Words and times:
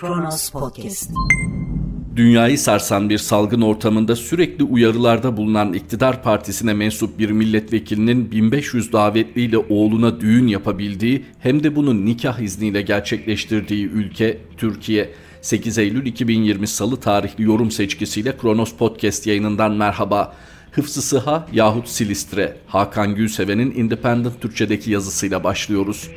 Kronos 0.00 0.50
Podcast. 0.50 1.10
Dünyayı 2.16 2.58
sarsan 2.58 3.10
bir 3.10 3.18
salgın 3.18 3.60
ortamında 3.60 4.16
sürekli 4.16 4.64
uyarılarda 4.64 5.36
bulunan 5.36 5.72
iktidar 5.72 6.22
partisine 6.22 6.74
mensup 6.74 7.18
bir 7.18 7.30
milletvekilinin 7.30 8.30
1500 8.30 8.92
davetliyle 8.92 9.58
oğluna 9.58 10.20
düğün 10.20 10.46
yapabildiği 10.46 11.24
hem 11.38 11.62
de 11.62 11.76
bunu 11.76 12.04
nikah 12.04 12.38
izniyle 12.38 12.82
gerçekleştirdiği 12.82 13.86
ülke 13.86 14.38
Türkiye. 14.56 15.10
8 15.40 15.78
Eylül 15.78 16.06
2020 16.06 16.66
Salı 16.66 16.96
tarihli 16.96 17.44
yorum 17.44 17.70
seçkisiyle 17.70 18.36
Kronos 18.36 18.72
Podcast 18.72 19.26
yayınından 19.26 19.72
merhaba. 19.72 20.34
Hıfzı 20.72 21.02
Sıha 21.02 21.46
yahut 21.52 21.88
Silistre, 21.88 22.56
Hakan 22.66 23.14
Gülseven'in 23.14 23.70
Independent 23.70 24.40
Türkçedeki 24.40 24.90
yazısıyla 24.90 25.44
başlıyoruz 25.44 26.10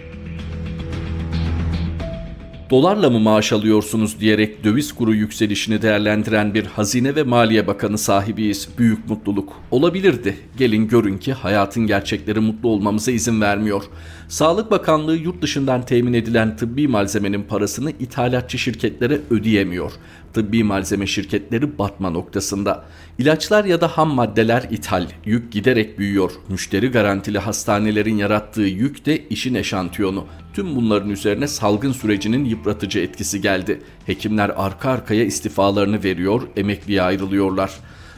dolarla 2.71 3.09
mı 3.09 3.19
maaş 3.19 3.53
alıyorsunuz 3.53 4.19
diyerek 4.19 4.63
döviz 4.63 4.91
kuru 4.93 5.13
yükselişini 5.13 5.81
değerlendiren 5.81 6.53
bir 6.53 6.65
Hazine 6.65 7.15
ve 7.15 7.23
Maliye 7.23 7.67
Bakanı 7.67 7.97
sahibiyiz. 7.97 8.69
Büyük 8.77 9.09
mutluluk. 9.09 9.53
Olabilirdi. 9.71 10.37
Gelin 10.57 10.87
görün 10.87 11.17
ki 11.17 11.33
hayatın 11.33 11.87
gerçekleri 11.87 12.39
mutlu 12.39 12.69
olmamıza 12.69 13.11
izin 13.11 13.41
vermiyor. 13.41 13.83
Sağlık 14.27 14.71
Bakanlığı 14.71 15.17
yurt 15.17 15.41
dışından 15.41 15.85
temin 15.85 16.13
edilen 16.13 16.57
tıbbi 16.57 16.87
malzemenin 16.87 17.43
parasını 17.43 17.91
ithalatçı 17.91 18.57
şirketlere 18.57 19.19
ödeyemiyor. 19.29 19.91
Tıbbi 20.33 20.63
malzeme 20.63 21.07
şirketleri 21.07 21.77
batma 21.77 22.09
noktasında. 22.09 22.85
İlaçlar 23.17 23.65
ya 23.65 23.81
da 23.81 23.87
ham 23.87 24.09
maddeler 24.13 24.67
ithal, 24.71 25.07
yük 25.25 25.51
giderek 25.51 25.99
büyüyor. 25.99 26.31
Müşteri 26.49 26.91
garantili 26.91 27.39
hastanelerin 27.39 28.17
yarattığı 28.17 28.61
yük 28.61 29.05
de 29.05 29.27
işin 29.27 29.55
eşantiyonu. 29.55 30.25
Tüm 30.53 30.75
bunların 30.75 31.09
üzerine 31.09 31.47
salgın 31.47 31.91
sürecinin 31.91 32.45
yıpratıcı 32.45 32.99
etkisi 32.99 33.41
geldi. 33.41 33.81
Hekimler 34.05 34.51
arka 34.55 34.89
arkaya 34.89 35.23
istifalarını 35.25 36.03
veriyor, 36.03 36.41
emekliye 36.55 37.01
ayrılıyorlar. 37.01 37.71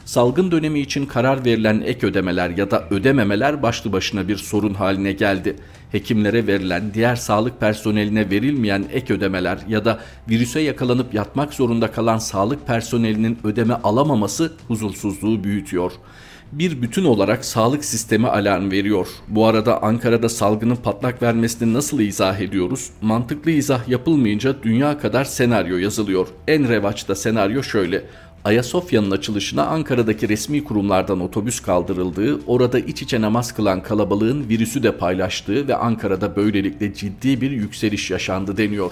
Salgın 0.04 0.50
dönemi 0.50 0.80
için 0.80 1.06
karar 1.06 1.44
verilen 1.44 1.80
ek 1.80 2.06
ödemeler 2.06 2.50
ya 2.50 2.70
da 2.70 2.88
ödememeler 2.90 3.62
başlı 3.62 3.92
başına 3.92 4.28
bir 4.28 4.36
sorun 4.36 4.74
haline 4.74 5.12
geldi. 5.12 5.56
Hekimlere 5.92 6.46
verilen, 6.46 6.94
diğer 6.94 7.16
sağlık 7.16 7.60
personeline 7.60 8.30
verilmeyen 8.30 8.84
ek 8.92 9.14
ödemeler 9.14 9.58
ya 9.68 9.84
da 9.84 10.00
virüse 10.28 10.60
yakalanıp 10.60 11.14
yatmak 11.14 11.54
zorunda 11.54 11.92
kalan 11.92 12.18
sağlık 12.18 12.66
personelinin 12.66 13.38
ödeme 13.44 13.74
alamaması 13.74 14.52
huzursuzluğu 14.68 15.44
büyütüyor 15.44 15.92
bir 16.58 16.82
bütün 16.82 17.04
olarak 17.04 17.44
sağlık 17.44 17.84
sistemi 17.84 18.28
alarm 18.28 18.70
veriyor. 18.70 19.08
Bu 19.28 19.46
arada 19.46 19.82
Ankara'da 19.82 20.28
salgının 20.28 20.76
patlak 20.76 21.22
vermesini 21.22 21.74
nasıl 21.74 22.00
izah 22.00 22.40
ediyoruz? 22.40 22.90
Mantıklı 23.02 23.50
izah 23.50 23.88
yapılmayınca 23.88 24.62
dünya 24.62 24.98
kadar 24.98 25.24
senaryo 25.24 25.76
yazılıyor. 25.76 26.28
En 26.48 26.68
revaçta 26.68 27.14
senaryo 27.14 27.62
şöyle. 27.62 28.04
Ayasofya'nın 28.44 29.10
açılışına 29.10 29.66
Ankara'daki 29.66 30.28
resmi 30.28 30.64
kurumlardan 30.64 31.20
otobüs 31.20 31.60
kaldırıldığı, 31.60 32.40
orada 32.46 32.78
iç 32.78 33.02
içe 33.02 33.20
namaz 33.20 33.54
kılan 33.54 33.82
kalabalığın 33.82 34.48
virüsü 34.48 34.82
de 34.82 34.96
paylaştığı 34.96 35.68
ve 35.68 35.76
Ankara'da 35.76 36.36
böylelikle 36.36 36.94
ciddi 36.94 37.40
bir 37.40 37.50
yükseliş 37.50 38.10
yaşandı 38.10 38.56
deniyor. 38.56 38.90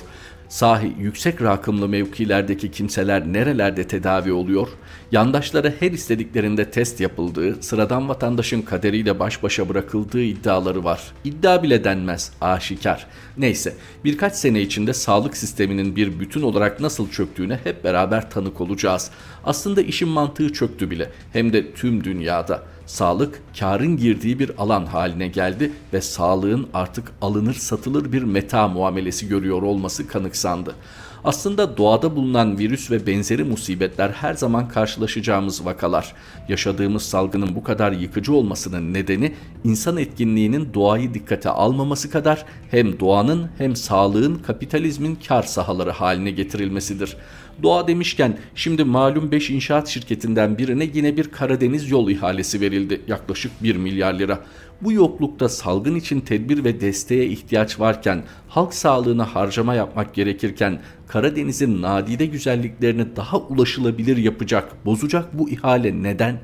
Sahi 0.53 0.97
yüksek 0.99 1.43
rakımlı 1.43 1.89
mevkilerdeki 1.89 2.71
kimseler 2.71 3.33
nerelerde 3.33 3.87
tedavi 3.89 4.33
oluyor? 4.33 4.69
Yandaşlara 5.13 5.73
her 5.81 5.91
istediklerinde 5.91 6.71
test 6.71 7.01
yapıldığı, 7.01 7.63
sıradan 7.63 8.09
vatandaşın 8.09 8.63
kaderiyle 8.63 9.19
baş 9.19 9.43
başa 9.43 9.69
bırakıldığı 9.69 10.23
iddiaları 10.23 10.85
var. 10.85 11.01
İddia 11.25 11.63
bile 11.63 11.85
denmez, 11.85 12.33
aşikar. 12.41 13.07
Neyse, 13.39 13.75
birkaç 14.05 14.35
sene 14.35 14.61
içinde 14.61 14.93
sağlık 14.93 15.37
sisteminin 15.37 15.97
bir 15.97 16.21
bütün 16.21 16.43
olarak 16.43 16.81
nasıl 16.81 17.11
çöktüğüne 17.11 17.61
hep 17.65 17.85
beraber 17.85 18.31
tanık 18.31 18.61
olacağız. 18.61 19.11
Aslında 19.45 19.83
işin 19.83 20.09
mantığı 20.09 20.53
çöktü 20.53 20.91
bile, 20.91 21.11
hem 21.33 21.53
de 21.53 21.73
tüm 21.73 22.05
dünyada. 22.05 22.63
Sağlık 22.87 23.43
karın 23.59 23.97
girdiği 23.97 24.39
bir 24.39 24.51
alan 24.59 24.87
haline 24.87 25.29
geldi 25.29 25.73
ve 25.93 26.01
sağlığın 26.01 26.67
artık 26.75 27.13
alınır 27.23 27.55
satılır 27.55 28.13
bir 28.13 28.23
meta 28.23 28.69
muamelesi 28.69 29.29
görüyor 29.29 29.63
olması 29.63 30.09
kanıksandı. 30.09 30.75
Aslında 31.25 31.77
doğada 31.77 32.17
bulunan 32.17 32.59
virüs 32.59 32.91
ve 32.91 33.07
benzeri 33.07 33.45
musibetler 33.45 34.11
her 34.11 34.35
zaman 34.35 34.69
karşılaşacağımız 34.69 35.65
vakalar. 35.65 36.15
Yaşadığımız 36.49 37.03
salgının 37.03 37.55
bu 37.55 37.65
kadar 37.65 37.93
yıkıcı 37.93 38.35
olmasının 38.35 38.95
nedeni 38.95 39.35
insan 39.65 39.97
etkinliğinin 39.97 40.75
doğayı 40.75 41.15
dikkate 41.15 41.51
almaması 41.51 42.11
kadar 42.11 42.45
hem 42.71 43.01
doğanın 43.01 43.51
hem 43.59 43.77
sağlığın 43.77 44.35
kapitalizmin 44.35 45.19
kar 45.29 45.43
sahaları 45.43 45.91
haline 45.91 46.31
getirilmesidir. 46.31 47.17
Doğa 47.63 47.89
demişken 47.89 48.39
şimdi 48.55 48.85
malum 48.85 49.31
5 49.31 49.51
inşaat 49.51 49.89
şirketinden 49.89 50.59
birine 50.59 50.89
yine 50.95 51.17
bir 51.17 51.29
Karadeniz 51.29 51.91
yol 51.91 52.11
ihalesi 52.11 52.61
verildi. 52.61 53.01
Yaklaşık 53.09 53.63
1 53.63 53.77
milyar 53.77 54.15
lira. 54.15 54.41
Bu 54.81 54.93
yoklukta 54.93 55.49
salgın 55.49 55.95
için 55.95 56.21
tedbir 56.21 56.65
ve 56.65 56.81
desteğe 56.81 57.27
ihtiyaç 57.27 57.81
varken, 57.81 58.23
halk 58.49 58.75
sağlığına 58.75 59.35
harcama 59.35 59.75
yapmak 59.75 60.15
gerekirken 60.15 60.81
Karadeniz'in 61.09 61.83
nadide 61.83 62.27
güzelliklerini 62.27 63.17
daha 63.17 63.39
ulaşılabilir 63.39 64.17
yapacak, 64.17 64.87
bozacak 64.87 65.39
bu 65.39 65.51
ihale 65.51 66.03
neden? 66.03 66.41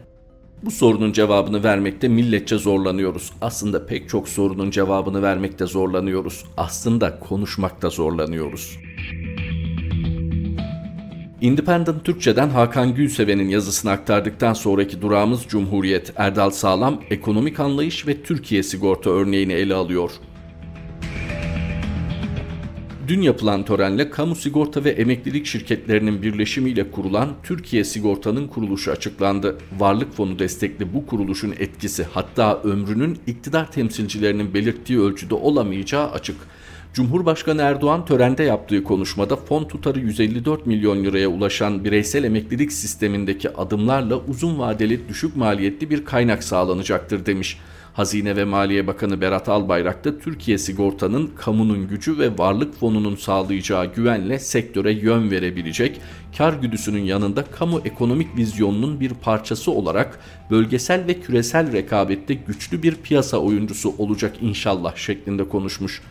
Bu 0.63 0.71
sorunun 0.71 1.13
cevabını 1.13 1.65
vermekte 1.65 2.09
milletçe 2.09 2.59
zorlanıyoruz. 2.59 3.33
Aslında 3.41 3.87
pek 3.87 4.09
çok 4.09 4.29
sorunun 4.29 4.71
cevabını 4.71 5.23
vermekte 5.23 5.67
zorlanıyoruz. 5.67 6.45
Aslında 6.57 7.19
konuşmakta 7.19 7.91
zorlanıyoruz. 7.91 8.79
Independent 11.41 12.05
Türkçe'den 12.05 12.49
Hakan 12.49 12.95
Gülseven'in 12.95 13.49
yazısını 13.49 13.91
aktardıktan 13.91 14.53
sonraki 14.53 15.03
durağımız 15.03 15.43
Cumhuriyet, 15.49 16.13
Erdal 16.17 16.51
Sağlam, 16.51 17.01
ekonomik 17.11 17.61
anlayış 17.61 18.07
ve 18.07 18.23
Türkiye 18.23 18.63
sigorta 18.63 19.11
örneğini 19.11 19.53
ele 19.53 19.75
alıyor. 19.75 20.11
Dün 23.09 23.23
yapılan 23.23 23.65
törenle 23.65 24.11
kamu 24.11 24.35
sigorta 24.35 24.85
ve 24.85 24.91
emeklilik 24.91 25.47
şirketlerinin 25.47 26.23
birleşimiyle 26.23 26.91
kurulan 26.91 27.29
Türkiye 27.43 27.85
Sigorta'nın 27.85 28.49
kuruluşu 28.49 28.93
açıklandı. 28.93 29.59
Varlık 29.79 30.13
fonu 30.13 30.39
destekli 30.39 30.95
bu 30.95 31.07
kuruluşun 31.07 31.55
etkisi 31.59 32.07
hatta 32.13 32.61
ömrünün 32.63 33.19
iktidar 33.27 33.73
temsilcilerinin 33.73 34.55
belirttiği 34.55 35.01
ölçüde 35.01 35.35
olamayacağı 35.35 36.11
açık. 36.11 36.37
Cumhurbaşkanı 36.95 37.63
Erdoğan 37.63 38.05
törende 38.05 38.43
yaptığı 38.43 38.85
konuşmada 38.85 39.37
fon 39.37 39.65
tutarı 39.65 40.01
154 40.01 40.67
milyon 40.67 41.05
liraya 41.05 41.29
ulaşan 41.29 41.85
bireysel 41.85 42.25
emeklilik 42.25 42.73
sistemindeki 42.73 43.51
adımlarla 43.51 44.17
uzun 44.17 44.59
vadeli 44.59 45.09
düşük 45.09 45.37
maliyetli 45.37 45.91
bir 45.91 46.05
kaynak 46.05 46.45
sağlanacaktır 46.45 47.27
demiş. 47.27 47.59
Hazine 47.93 48.37
ve 48.37 48.45
Maliye 48.45 48.87
Bakanı 48.87 49.21
Berat 49.21 49.49
Albayrak 49.49 50.05
da 50.05 50.19
Türkiye 50.19 50.59
Sigorta'nın 50.59 51.27
kamunun 51.27 51.89
gücü 51.89 52.19
ve 52.19 52.39
varlık 52.39 52.75
fonunun 52.75 53.17
sağlayacağı 53.17 53.95
güvenle 53.95 54.39
sektöre 54.39 54.93
yön 54.93 55.31
verebilecek, 55.31 56.01
kar 56.39 56.53
güdüsünün 56.53 57.03
yanında 57.03 57.45
kamu 57.45 57.81
ekonomik 57.85 58.37
vizyonunun 58.37 59.01
bir 59.01 59.11
parçası 59.11 59.71
olarak 59.71 60.19
bölgesel 60.51 61.07
ve 61.07 61.21
küresel 61.21 61.73
rekabette 61.73 62.35
güçlü 62.35 62.83
bir 62.83 62.95
piyasa 62.95 63.39
oyuncusu 63.39 63.95
olacak 63.99 64.37
inşallah 64.41 64.97
şeklinde 64.97 65.49
konuşmuş. 65.49 66.03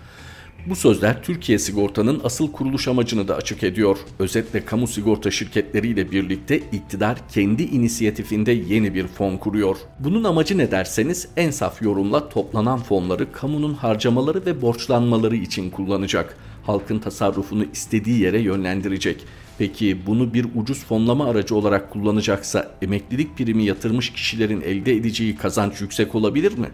Bu 0.69 0.75
sözler 0.75 1.23
Türkiye 1.23 1.59
Sigorta'nın 1.59 2.22
asıl 2.23 2.51
kuruluş 2.51 2.88
amacını 2.88 3.28
da 3.28 3.35
açık 3.35 3.63
ediyor. 3.63 3.97
Özetle 4.19 4.66
kamu 4.66 4.88
sigorta 4.88 5.31
şirketleriyle 5.31 6.11
birlikte 6.11 6.57
iktidar 6.57 7.17
kendi 7.33 7.63
inisiyatifinde 7.63 8.51
yeni 8.51 8.94
bir 8.94 9.07
fon 9.07 9.38
kuruyor. 9.38 9.78
Bunun 10.00 10.23
amacı 10.23 10.57
ne 10.57 10.72
derseniz 10.72 11.28
en 11.38 11.51
saf 11.51 11.81
yorumla 11.81 12.29
toplanan 12.29 12.79
fonları 12.79 13.31
kamunun 13.31 13.73
harcamaları 13.73 14.46
ve 14.46 14.61
borçlanmaları 14.61 15.35
için 15.35 15.69
kullanacak. 15.69 16.37
Halkın 16.67 16.99
tasarrufunu 16.99 17.66
istediği 17.73 18.19
yere 18.19 18.40
yönlendirecek. 18.40 19.25
Peki 19.58 19.97
bunu 20.05 20.34
bir 20.34 20.46
ucuz 20.55 20.85
fonlama 20.85 21.25
aracı 21.25 21.55
olarak 21.55 21.91
kullanacaksa 21.91 22.72
emeklilik 22.81 23.37
primi 23.37 23.66
yatırmış 23.66 24.14
kişilerin 24.14 24.61
elde 24.61 24.93
edeceği 24.93 25.35
kazanç 25.35 25.81
yüksek 25.81 26.16
olabilir 26.16 26.58
mi? 26.58 26.69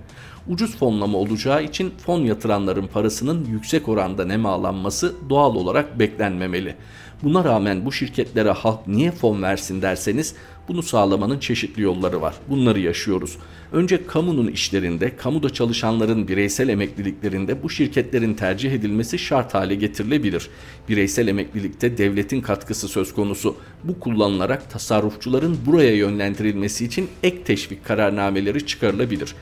Ucuz 0.47 0.77
fonlama 0.77 1.17
olacağı 1.17 1.63
için 1.63 1.93
fon 2.05 2.19
yatıranların 2.19 2.87
parasının 2.87 3.45
yüksek 3.45 3.89
oranda 3.89 4.25
nemalanması 4.25 5.15
doğal 5.29 5.55
olarak 5.55 5.99
beklenmemeli. 5.99 6.75
Buna 7.23 7.43
rağmen 7.43 7.85
bu 7.85 7.91
şirketlere 7.91 8.51
halk 8.51 8.87
niye 8.87 9.11
fon 9.11 9.41
versin 9.41 9.81
derseniz 9.81 10.35
bunu 10.67 10.83
sağlamanın 10.83 11.39
çeşitli 11.39 11.81
yolları 11.81 12.21
var. 12.21 12.35
Bunları 12.49 12.79
yaşıyoruz. 12.79 13.37
Önce 13.71 14.07
kamunun 14.07 14.47
işlerinde, 14.47 15.15
kamuda 15.15 15.49
çalışanların 15.49 16.27
bireysel 16.27 16.69
emekliliklerinde 16.69 17.63
bu 17.63 17.69
şirketlerin 17.69 18.33
tercih 18.33 18.71
edilmesi 18.71 19.19
şart 19.19 19.53
hale 19.53 19.75
getirilebilir. 19.75 20.49
Bireysel 20.89 21.27
emeklilikte 21.27 21.97
devletin 21.97 22.41
katkısı 22.41 22.87
söz 22.87 23.13
konusu. 23.13 23.55
Bu 23.83 23.99
kullanılarak 23.99 24.69
tasarrufçuların 24.69 25.57
buraya 25.65 25.95
yönlendirilmesi 25.95 26.85
için 26.85 27.09
ek 27.23 27.43
teşvik 27.43 27.85
kararnameleri 27.85 28.65
çıkarılabilir. 28.65 29.35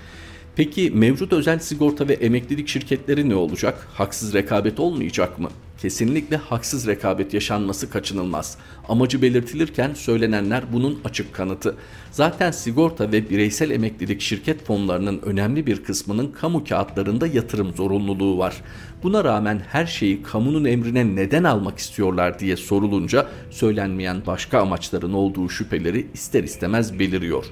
Peki 0.55 0.91
mevcut 0.91 1.33
özel 1.33 1.59
sigorta 1.59 2.07
ve 2.07 2.13
emeklilik 2.13 2.67
şirketleri 2.67 3.29
ne 3.29 3.35
olacak? 3.35 3.87
Haksız 3.93 4.33
rekabet 4.33 4.79
olmayacak 4.79 5.39
mı? 5.39 5.49
Kesinlikle 5.81 6.37
haksız 6.37 6.87
rekabet 6.87 7.33
yaşanması 7.33 7.89
kaçınılmaz. 7.89 8.57
Amacı 8.89 9.21
belirtilirken 9.21 9.93
söylenenler 9.93 10.63
bunun 10.73 10.99
açık 11.05 11.33
kanıtı. 11.33 11.75
Zaten 12.11 12.51
sigorta 12.51 13.11
ve 13.11 13.29
bireysel 13.29 13.71
emeklilik 13.71 14.21
şirket 14.21 14.65
fonlarının 14.65 15.21
önemli 15.25 15.65
bir 15.65 15.83
kısmının 15.83 16.31
kamu 16.31 16.63
kağıtlarında 16.63 17.27
yatırım 17.27 17.73
zorunluluğu 17.75 18.37
var. 18.37 18.61
Buna 19.03 19.23
rağmen 19.23 19.61
her 19.69 19.85
şeyi 19.85 20.23
kamunun 20.23 20.65
emrine 20.65 21.15
neden 21.15 21.43
almak 21.43 21.77
istiyorlar 21.77 22.39
diye 22.39 22.57
sorulunca 22.57 23.27
söylenmeyen 23.49 24.21
başka 24.27 24.61
amaçların 24.61 25.13
olduğu 25.13 25.49
şüpheleri 25.49 26.07
ister 26.13 26.43
istemez 26.43 26.99
beliriyor. 26.99 27.45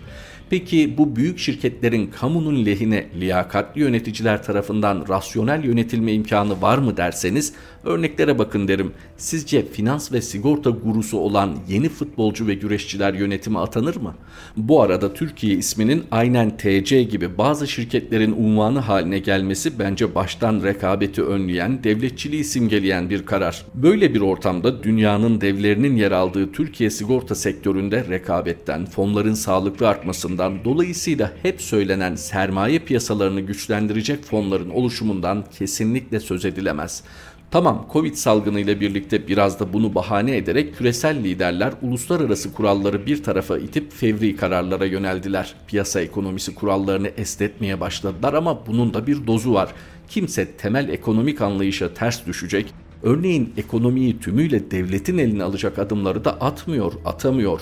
Peki 0.49 0.97
bu 0.97 1.15
büyük 1.15 1.39
şirketlerin 1.39 2.07
kamunun 2.07 2.65
lehine 2.65 3.07
liyakatli 3.19 3.81
yöneticiler 3.81 4.43
tarafından 4.43 5.05
rasyonel 5.09 5.63
yönetilme 5.63 6.13
imkanı 6.13 6.61
var 6.61 6.77
mı 6.77 6.97
derseniz 6.97 7.53
örneklere 7.83 8.39
bakın 8.39 8.67
derim. 8.67 8.91
Sizce 9.17 9.65
finans 9.65 10.11
ve 10.11 10.21
sigorta 10.21 10.69
gurusu 10.69 11.17
olan 11.17 11.55
yeni 11.67 11.89
futbolcu 11.89 12.47
ve 12.47 12.53
güreşçiler 12.53 13.13
yönetime 13.13 13.59
atanır 13.59 13.95
mı? 13.95 14.15
Bu 14.57 14.81
arada 14.81 15.13
Türkiye 15.13 15.55
isminin 15.55 16.03
aynen 16.11 16.57
TC 16.57 17.03
gibi 17.03 17.37
bazı 17.37 17.67
şirketlerin 17.67 18.31
unvanı 18.31 18.79
haline 18.79 19.19
gelmesi 19.19 19.79
bence 19.79 20.15
baştan 20.15 20.63
rekabeti 20.63 21.23
önleyen, 21.23 21.83
devletçiliği 21.83 22.43
simgeleyen 22.43 23.09
bir 23.09 23.25
karar. 23.25 23.65
Böyle 23.73 24.13
bir 24.13 24.21
ortamda 24.21 24.83
dünyanın 24.83 25.41
devlerinin 25.41 25.95
yer 25.95 26.11
aldığı 26.11 26.51
Türkiye 26.51 26.89
sigorta 26.89 27.35
sektöründe 27.35 28.05
rekabetten, 28.09 28.85
fonların 28.85 29.33
sağlıklı 29.33 29.87
artmasından 29.87 30.38
olmasından 30.39 30.65
dolayısıyla 30.65 31.31
hep 31.43 31.61
söylenen 31.61 32.15
sermaye 32.15 32.79
piyasalarını 32.79 33.41
güçlendirecek 33.41 34.23
fonların 34.23 34.69
oluşumundan 34.69 35.45
kesinlikle 35.57 36.19
söz 36.19 36.45
edilemez. 36.45 37.03
Tamam 37.51 37.87
Covid 37.93 38.15
salgını 38.15 38.59
ile 38.59 38.79
birlikte 38.79 39.27
biraz 39.27 39.59
da 39.59 39.73
bunu 39.73 39.95
bahane 39.95 40.37
ederek 40.37 40.77
küresel 40.77 41.23
liderler 41.23 41.73
uluslararası 41.81 42.53
kuralları 42.53 43.05
bir 43.05 43.23
tarafa 43.23 43.57
itip 43.57 43.91
fevri 43.91 44.35
kararlara 44.35 44.85
yöneldiler. 44.85 45.53
Piyasa 45.67 46.01
ekonomisi 46.01 46.55
kurallarını 46.55 47.07
esnetmeye 47.07 47.79
başladılar 47.79 48.33
ama 48.33 48.67
bunun 48.67 48.93
da 48.93 49.07
bir 49.07 49.27
dozu 49.27 49.53
var. 49.53 49.69
Kimse 50.09 50.45
temel 50.45 50.89
ekonomik 50.89 51.41
anlayışa 51.41 51.93
ters 51.93 52.25
düşecek, 52.25 52.73
örneğin 53.03 53.53
ekonomiyi 53.57 54.19
tümüyle 54.19 54.71
devletin 54.71 55.17
eline 55.17 55.43
alacak 55.43 55.79
adımları 55.79 56.25
da 56.25 56.41
atmıyor, 56.41 56.93
atamıyor. 57.05 57.61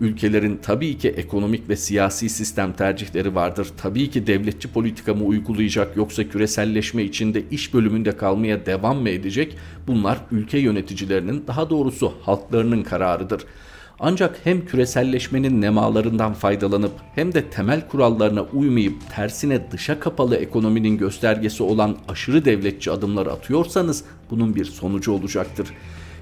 Ülkelerin 0.00 0.60
tabii 0.62 0.98
ki 0.98 1.08
ekonomik 1.08 1.68
ve 1.68 1.76
siyasi 1.76 2.28
sistem 2.28 2.72
tercihleri 2.72 3.34
vardır. 3.34 3.68
Tabii 3.76 4.10
ki 4.10 4.26
devletçi 4.26 4.68
politika 4.68 5.14
mı 5.14 5.24
uygulayacak 5.24 5.96
yoksa 5.96 6.28
küreselleşme 6.28 7.02
içinde 7.02 7.42
iş 7.50 7.74
bölümünde 7.74 8.16
kalmaya 8.16 8.66
devam 8.66 8.96
mı 8.96 9.08
edecek? 9.08 9.56
Bunlar 9.86 10.18
ülke 10.30 10.58
yöneticilerinin 10.58 11.44
daha 11.46 11.70
doğrusu 11.70 12.12
halklarının 12.22 12.82
kararıdır. 12.82 13.42
Ancak 14.00 14.40
hem 14.44 14.66
küreselleşmenin 14.66 15.60
nemalarından 15.60 16.34
faydalanıp 16.34 16.92
hem 17.14 17.34
de 17.34 17.50
temel 17.50 17.88
kurallarına 17.88 18.42
uymayıp 18.42 18.94
tersine 19.16 19.70
dışa 19.70 20.00
kapalı 20.00 20.36
ekonominin 20.36 20.98
göstergesi 20.98 21.62
olan 21.62 21.96
aşırı 22.08 22.44
devletçi 22.44 22.90
adımlar 22.90 23.26
atıyorsanız 23.26 24.04
bunun 24.30 24.54
bir 24.54 24.64
sonucu 24.64 25.12
olacaktır. 25.12 25.68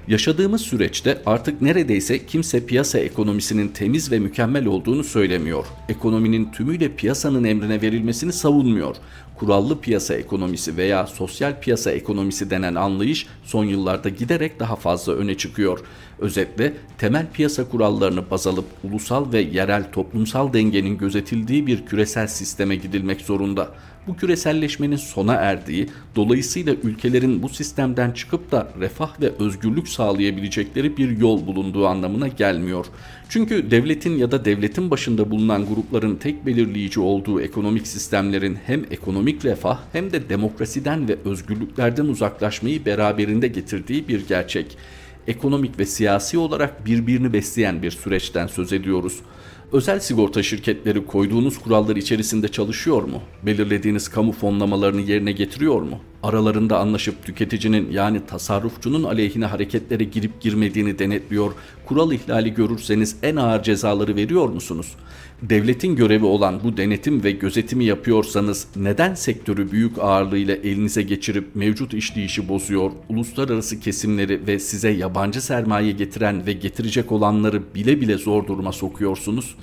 Yaşadığımız 0.07 0.61
süreçte 0.61 1.21
artık 1.25 1.61
neredeyse 1.61 2.25
kimse 2.25 2.65
piyasa 2.65 2.99
ekonomisinin 2.99 3.67
temiz 3.67 4.11
ve 4.11 4.19
mükemmel 4.19 4.65
olduğunu 4.65 5.03
söylemiyor. 5.03 5.65
Ekonominin 5.89 6.51
tümüyle 6.51 6.95
piyasanın 6.95 7.43
emrine 7.43 7.81
verilmesini 7.81 8.33
savunmuyor. 8.33 8.95
Kurallı 9.35 9.81
piyasa 9.81 10.13
ekonomisi 10.13 10.77
veya 10.77 11.07
sosyal 11.07 11.61
piyasa 11.61 11.91
ekonomisi 11.91 12.49
denen 12.49 12.75
anlayış 12.75 13.27
son 13.43 13.63
yıllarda 13.63 14.09
giderek 14.09 14.59
daha 14.59 14.75
fazla 14.75 15.13
öne 15.13 15.37
çıkıyor. 15.37 15.79
Özetle 16.23 16.73
temel 16.97 17.25
piyasa 17.33 17.69
kurallarını 17.69 18.29
baz 18.31 18.47
alıp 18.47 18.65
ulusal 18.83 19.33
ve 19.33 19.41
yerel 19.41 19.91
toplumsal 19.91 20.53
dengenin 20.53 20.97
gözetildiği 20.97 21.67
bir 21.67 21.85
küresel 21.85 22.27
sisteme 22.27 22.75
gidilmek 22.75 23.21
zorunda 23.21 23.69
bu 24.07 24.15
küreselleşmenin 24.15 24.95
sona 24.95 25.33
erdiği, 25.33 25.89
dolayısıyla 26.15 26.75
ülkelerin 26.83 27.43
bu 27.43 27.49
sistemden 27.49 28.11
çıkıp 28.11 28.51
da 28.51 28.67
refah 28.79 29.21
ve 29.21 29.31
özgürlük 29.39 29.87
sağlayabilecekleri 29.87 30.97
bir 30.97 31.17
yol 31.17 31.47
bulunduğu 31.47 31.87
anlamına 31.87 32.27
gelmiyor. 32.27 32.85
Çünkü 33.29 33.71
devletin 33.71 34.17
ya 34.17 34.31
da 34.31 34.45
devletin 34.45 34.91
başında 34.91 35.31
bulunan 35.31 35.65
grupların 35.65 36.15
tek 36.15 36.45
belirleyici 36.45 36.99
olduğu 36.99 37.41
ekonomik 37.41 37.87
sistemlerin 37.87 38.57
hem 38.65 38.85
ekonomik 38.91 39.45
refah 39.45 39.79
hem 39.91 40.11
de 40.11 40.29
demokrasiden 40.29 41.07
ve 41.07 41.17
özgürlüklerden 41.25 42.05
uzaklaşmayı 42.05 42.85
beraberinde 42.85 43.47
getirdiği 43.47 44.07
bir 44.07 44.27
gerçek. 44.27 44.77
Ekonomik 45.27 45.79
ve 45.79 45.85
siyasi 45.85 46.37
olarak 46.37 46.85
birbirini 46.85 47.33
besleyen 47.33 47.81
bir 47.81 47.91
süreçten 47.91 48.47
söz 48.47 48.73
ediyoruz. 48.73 49.19
Özel 49.71 49.99
sigorta 49.99 50.43
şirketleri 50.43 51.05
koyduğunuz 51.05 51.57
kurallar 51.59 51.95
içerisinde 51.95 52.47
çalışıyor 52.47 53.03
mu? 53.03 53.21
Belirlediğiniz 53.43 54.07
kamu 54.07 54.31
fonlamalarını 54.31 55.01
yerine 55.01 55.31
getiriyor 55.31 55.81
mu? 55.81 55.99
Aralarında 56.23 56.79
anlaşıp 56.79 57.25
tüketicinin 57.25 57.91
yani 57.91 58.25
tasarrufçunun 58.25 59.03
aleyhine 59.03 59.45
hareketlere 59.45 60.03
girip 60.03 60.41
girmediğini 60.41 60.99
denetliyor, 60.99 61.51
kural 61.85 62.11
ihlali 62.11 62.53
görürseniz 62.53 63.15
en 63.23 63.35
ağır 63.35 63.63
cezaları 63.63 64.15
veriyor 64.15 64.49
musunuz? 64.49 64.95
Devletin 65.49 65.95
görevi 65.95 66.25
olan 66.25 66.59
bu 66.63 66.77
denetim 66.77 67.23
ve 67.23 67.31
gözetimi 67.31 67.85
yapıyorsanız 67.85 68.67
neden 68.75 69.13
sektörü 69.13 69.71
büyük 69.71 69.99
ağırlığıyla 69.99 70.55
elinize 70.55 71.01
geçirip 71.01 71.55
mevcut 71.55 71.93
işleyişi 71.93 72.49
bozuyor, 72.49 72.91
uluslararası 73.09 73.79
kesimleri 73.79 74.47
ve 74.47 74.59
size 74.59 74.89
yabancı 74.89 75.41
sermaye 75.41 75.91
getiren 75.91 76.45
ve 76.45 76.53
getirecek 76.53 77.11
olanları 77.11 77.61
bile 77.75 78.01
bile 78.01 78.17
zor 78.17 78.47
duruma 78.47 78.71
sokuyorsunuz? 78.71 79.55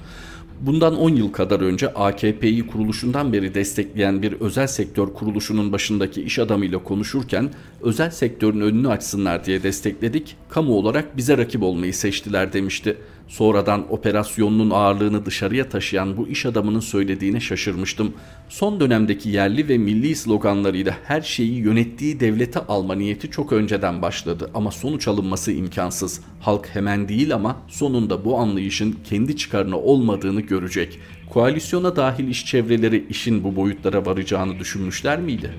Bundan 0.61 0.97
10 0.97 1.11
yıl 1.11 1.33
kadar 1.33 1.61
önce 1.61 1.95
AKP'yi 1.95 2.67
kuruluşundan 2.67 3.33
beri 3.33 3.55
destekleyen 3.55 4.23
bir 4.23 4.33
özel 4.33 4.67
sektör 4.67 5.09
kuruluşunun 5.15 5.73
başındaki 5.73 6.23
iş 6.23 6.39
adamıyla 6.39 6.79
konuşurken 6.83 7.51
özel 7.81 8.11
sektörün 8.11 8.61
önünü 8.61 8.89
açsınlar 8.89 9.45
diye 9.45 9.63
destekledik, 9.63 10.37
kamu 10.49 10.73
olarak 10.73 11.17
bize 11.17 11.39
rakip 11.39 11.63
olmayı 11.63 11.95
seçtiler 11.95 12.53
demişti. 12.53 12.97
Sonradan 13.31 13.93
operasyonunun 13.93 14.71
ağırlığını 14.71 15.27
dışarıya 15.27 15.69
taşıyan 15.69 16.17
bu 16.17 16.29
iş 16.29 16.47
adamının 16.47 16.81
söylediğine 16.81 17.41
şaşırmıştım. 17.41 18.13
Son 18.49 18.81
dönemdeki 18.81 19.29
yerli 19.29 19.69
ve 19.69 19.79
milli 19.79 20.17
sloganlarıyla 20.17 20.97
her 21.05 21.21
şeyi 21.21 21.55
yönettiği 21.55 22.21
devlete 22.21 22.61
alma 22.61 22.95
niyeti 22.95 23.31
çok 23.31 23.53
önceden 23.53 24.03
başladı 24.03 24.51
ama 24.55 24.71
sonuç 24.71 25.09
alınması 25.09 25.53
imkansız. 25.53 26.21
Halk 26.41 26.69
hemen 26.73 27.09
değil 27.09 27.35
ama 27.35 27.57
sonunda 27.69 28.25
bu 28.25 28.39
anlayışın 28.39 28.97
kendi 29.05 29.37
çıkarına 29.37 29.77
olmadığını 29.77 30.41
görecek. 30.41 30.99
Koalisyona 31.31 31.97
dahil 31.97 32.29
iş 32.29 32.47
çevreleri 32.47 33.07
işin 33.09 33.45
bu 33.45 33.57
boyutlara 33.57 34.07
varacağını 34.07 34.59
düşünmüşler 34.59 35.21
miydi? 35.21 35.51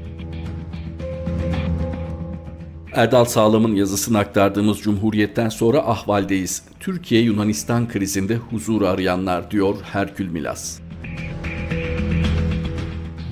Erdal 2.93 3.25
Sağlam'ın 3.25 3.75
yazısını 3.75 4.17
aktardığımız 4.17 4.79
Cumhuriyet'ten 4.79 5.49
sonra 5.49 5.77
ahvaldeyiz. 5.77 6.63
Türkiye-Yunanistan 6.79 7.87
krizinde 7.87 8.35
huzur 8.35 8.81
arayanlar 8.81 9.51
diyor 9.51 9.75
Herkül 9.83 10.27
Milas 10.27 10.80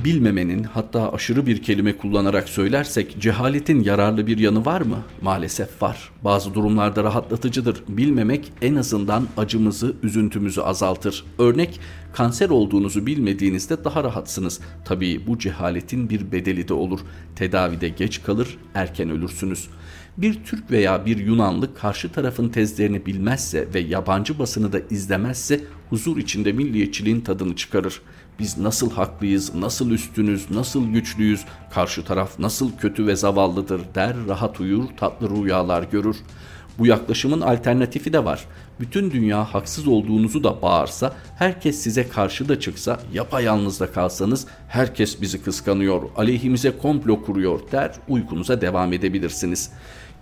bilmemenin 0.03 0.63
hatta 0.63 1.13
aşırı 1.13 1.45
bir 1.45 1.63
kelime 1.63 1.97
kullanarak 1.97 2.49
söylersek 2.49 3.19
cehaletin 3.19 3.83
yararlı 3.83 4.27
bir 4.27 4.37
yanı 4.37 4.65
var 4.65 4.81
mı? 4.81 4.97
Maalesef 5.21 5.81
var. 5.81 6.11
Bazı 6.23 6.53
durumlarda 6.53 7.03
rahatlatıcıdır. 7.03 7.83
Bilmemek 7.87 8.51
en 8.61 8.75
azından 8.75 9.27
acımızı, 9.37 9.95
üzüntümüzü 10.03 10.61
azaltır. 10.61 11.23
Örnek 11.39 11.79
kanser 12.13 12.49
olduğunuzu 12.49 13.05
bilmediğinizde 13.05 13.83
daha 13.83 14.03
rahatsınız. 14.03 14.59
Tabii 14.85 15.27
bu 15.27 15.39
cehaletin 15.39 16.09
bir 16.09 16.31
bedeli 16.31 16.67
de 16.67 16.73
olur. 16.73 16.99
Tedavide 17.35 17.89
geç 17.89 18.23
kalır, 18.23 18.57
erken 18.73 19.09
ölürsünüz. 19.09 19.67
Bir 20.17 20.43
Türk 20.43 20.71
veya 20.71 21.05
bir 21.05 21.17
Yunanlı 21.17 21.75
karşı 21.75 22.11
tarafın 22.11 22.49
tezlerini 22.49 23.05
bilmezse 23.05 23.67
ve 23.73 23.79
yabancı 23.79 24.39
basını 24.39 24.73
da 24.73 24.79
izlemezse 24.89 25.61
huzur 25.89 26.17
içinde 26.17 26.51
milliyetçiliğin 26.51 27.21
tadını 27.21 27.55
çıkarır. 27.55 28.01
Biz 28.39 28.57
nasıl 28.57 28.91
haklıyız, 28.91 29.55
nasıl 29.55 29.91
üstünüz, 29.91 30.51
nasıl 30.51 30.87
güçlüyüz, 30.87 31.45
karşı 31.71 32.05
taraf 32.05 32.39
nasıl 32.39 32.71
kötü 32.77 33.07
ve 33.07 33.15
zavallıdır 33.15 33.81
der, 33.95 34.15
rahat 34.27 34.59
uyur, 34.59 34.83
tatlı 34.97 35.29
rüyalar 35.29 35.83
görür. 35.83 36.15
Bu 36.79 36.87
yaklaşımın 36.87 37.41
alternatifi 37.41 38.13
de 38.13 38.25
var. 38.25 38.45
Bütün 38.79 39.11
dünya 39.11 39.53
haksız 39.53 39.87
olduğunuzu 39.87 40.43
da 40.43 40.61
bağırsa, 40.61 41.13
herkes 41.37 41.81
size 41.81 42.09
karşı 42.09 42.49
da 42.49 42.59
çıksa, 42.59 42.99
yapayalnız 43.13 43.79
da 43.79 43.91
kalsanız 43.91 44.47
herkes 44.67 45.21
bizi 45.21 45.43
kıskanıyor, 45.43 46.01
aleyhimize 46.15 46.77
komplo 46.77 47.21
kuruyor 47.21 47.59
der, 47.71 47.95
uykunuza 48.07 48.61
devam 48.61 48.93
edebilirsiniz. 48.93 49.71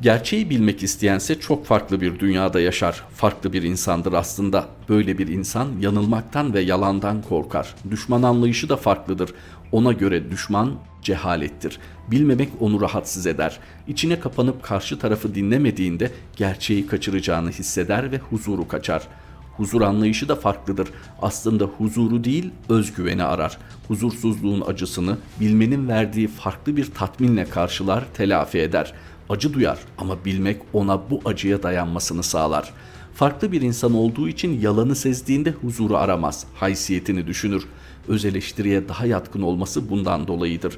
Gerçeği 0.01 0.49
bilmek 0.49 0.83
isteyense 0.83 1.39
çok 1.39 1.65
farklı 1.65 2.01
bir 2.01 2.19
dünyada 2.19 2.61
yaşar. 2.61 3.03
Farklı 3.15 3.53
bir 3.53 3.63
insandır 3.63 4.13
aslında. 4.13 4.65
Böyle 4.89 5.17
bir 5.17 5.27
insan 5.27 5.67
yanılmaktan 5.79 6.53
ve 6.53 6.61
yalandan 6.61 7.21
korkar. 7.21 7.75
Düşman 7.91 8.23
anlayışı 8.23 8.69
da 8.69 8.77
farklıdır. 8.77 9.33
Ona 9.71 9.93
göre 9.93 10.31
düşman 10.31 10.73
cehalettir. 11.01 11.79
Bilmemek 12.11 12.49
onu 12.59 12.81
rahatsız 12.81 13.27
eder. 13.27 13.59
İçine 13.87 14.19
kapanıp 14.19 14.63
karşı 14.63 14.99
tarafı 14.99 15.35
dinlemediğinde 15.35 16.11
gerçeği 16.35 16.87
kaçıracağını 16.87 17.49
hisseder 17.49 18.11
ve 18.11 18.17
huzuru 18.17 18.67
kaçar.'' 18.67 19.27
Huzur 19.57 19.81
anlayışı 19.81 20.29
da 20.29 20.35
farklıdır. 20.35 20.87
Aslında 21.21 21.65
huzuru 21.65 22.23
değil, 22.23 22.51
özgüveni 22.69 23.23
arar. 23.23 23.57
Huzursuzluğun 23.87 24.63
acısını 24.67 25.17
bilmenin 25.39 25.87
verdiği 25.87 26.27
farklı 26.27 26.77
bir 26.77 26.93
tatminle 26.93 27.45
karşılar, 27.45 28.05
telafi 28.13 28.59
eder. 28.59 28.93
Acı 29.29 29.53
duyar 29.53 29.79
ama 29.97 30.25
bilmek 30.25 30.61
ona 30.73 31.09
bu 31.09 31.21
acıya 31.25 31.63
dayanmasını 31.63 32.23
sağlar. 32.23 32.73
Farklı 33.13 33.51
bir 33.51 33.61
insan 33.61 33.93
olduğu 33.93 34.29
için 34.29 34.61
yalanı 34.61 34.95
sezdiğinde 34.95 35.51
huzuru 35.51 35.97
aramaz, 35.97 36.45
haysiyetini 36.55 37.27
düşünür. 37.27 37.63
Öz 38.07 38.25
eleştiriye 38.25 38.87
daha 38.87 39.05
yatkın 39.05 39.41
olması 39.41 39.89
bundan 39.89 40.27
dolayıdır. 40.27 40.77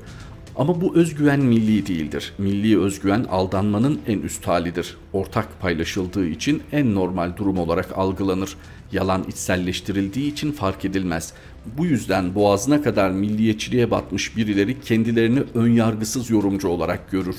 Ama 0.55 0.81
bu 0.81 0.95
özgüven 0.95 1.39
milli 1.39 1.87
değildir. 1.87 2.33
Milli 2.37 2.79
özgüven 2.79 3.25
aldanmanın 3.29 3.99
en 4.07 4.19
üst 4.19 4.47
halidir. 4.47 4.97
Ortak 5.13 5.61
paylaşıldığı 5.61 6.27
için 6.27 6.63
en 6.71 6.95
normal 6.95 7.37
durum 7.37 7.57
olarak 7.57 7.97
algılanır. 7.97 8.55
Yalan 8.91 9.23
içselleştirildiği 9.27 10.31
için 10.31 10.51
fark 10.51 10.85
edilmez. 10.85 11.33
Bu 11.77 11.85
yüzden 11.85 12.35
boğazına 12.35 12.81
kadar 12.81 13.11
milliyetçiliğe 13.11 13.91
batmış 13.91 14.37
birileri 14.37 14.81
kendilerini 14.81 15.39
önyargısız 15.53 16.29
yorumcu 16.29 16.67
olarak 16.67 17.11
görür. 17.11 17.35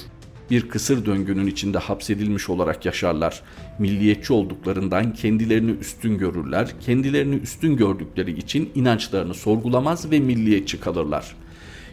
Bir 0.50 0.69
kısır 0.69 1.07
döngünün 1.07 1.47
içinde 1.47 1.78
hapsedilmiş 1.78 2.49
olarak 2.49 2.87
yaşarlar. 2.87 3.42
Milliyetçi 3.78 4.33
olduklarından 4.33 5.14
kendilerini 5.14 5.71
üstün 5.71 6.19
görürler. 6.19 6.71
Kendilerini 6.80 7.35
üstün 7.35 7.76
gördükleri 7.76 8.38
için 8.38 8.71
inançlarını 8.75 9.35
sorgulamaz 9.35 10.11
ve 10.11 10.21
milliyetçi 10.21 10.80
kalırlar.'' 10.80 11.50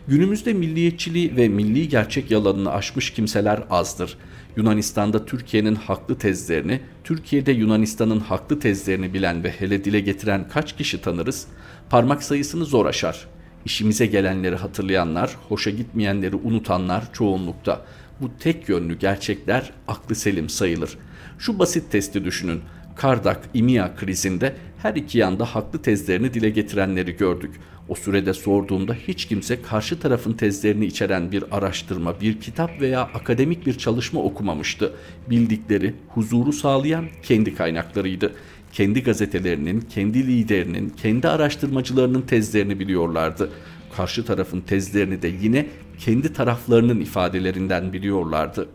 Günümüzde 0.08 0.54
milliyetçiliği 0.54 1.38
ve 1.38 1.48
milli 1.48 1.90
gerçek 1.90 2.32
yalanını 2.32 2.72
aşmış 2.72 3.12
kimseler 3.12 3.64
azdır. 3.70 4.18
Yunanistan'da 4.56 5.26
Türkiye'nin 5.26 5.76
haklı 5.76 6.18
tezlerini, 6.18 6.80
Türkiye'de 7.04 7.52
Yunanistan'ın 7.52 8.20
haklı 8.20 8.60
tezlerini 8.60 9.14
bilen 9.14 9.44
ve 9.44 9.52
hele 9.52 9.84
dile 9.84 10.00
getiren 10.00 10.50
kaç 10.50 10.78
kişi 10.78 11.02
tanırız? 11.02 11.48
Parmak 11.90 12.24
sayısını 12.24 12.66
zor 12.66 12.86
aşar. 12.86 13.28
İşimize 13.66 14.06
gelenleri 14.06 14.56
hatırlayanlar, 14.56 15.36
hoşa 15.50 15.70
gitmeyenleri 15.70 16.36
unutanlar 16.36 17.14
çoğunlukta. 17.14 17.86
Bu 18.22 18.30
tek 18.40 18.70
yönlü 18.70 19.00
gerçekler 19.00 19.72
aklı 19.88 20.16
selim 20.16 20.50
sayılır. 20.50 20.98
Şu 21.40 21.60
basit 21.60 21.92
testi 21.92 22.26
düşünün. 22.26 22.62
Kardak-İmia 22.96 23.96
krizinde 23.96 24.56
her 24.82 24.96
iki 24.96 25.18
yanda 25.18 25.46
haklı 25.46 25.82
tezlerini 25.82 26.34
dile 26.34 26.50
getirenleri 26.50 27.18
gördük. 27.18 27.52
O 27.90 27.96
sürede 27.96 28.34
sorduğumda 28.34 28.94
hiç 28.94 29.26
kimse 29.26 29.62
karşı 29.62 30.00
tarafın 30.00 30.34
tezlerini 30.34 30.86
içeren 30.86 31.32
bir 31.32 31.44
araştırma, 31.52 32.22
bir 32.22 32.42
kitap 32.42 32.82
veya 32.82 33.02
akademik 33.02 33.66
bir 33.66 33.78
çalışma 33.78 34.22
okumamıştı. 34.22 34.94
Bildikleri, 35.30 35.94
huzuru 36.08 36.54
sağlayan 36.54 37.06
kendi 37.24 37.56
kaynaklarıydı. 37.56 38.34
Kendi 38.74 39.04
gazetelerinin, 39.04 39.82
kendi 39.82 40.28
liderinin, 40.28 40.90
kendi 40.90 41.28
araştırmacılarının 41.28 42.22
tezlerini 42.22 42.80
biliyorlardı. 42.80 43.50
Karşı 43.98 44.26
tarafın 44.26 44.62
tezlerini 44.62 45.22
de 45.22 45.28
yine 45.42 45.68
kendi 46.00 46.34
taraflarının 46.34 47.00
ifadelerinden 47.00 47.94
biliyorlardı. 47.94 48.70